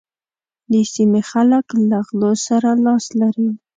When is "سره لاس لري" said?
2.47-3.49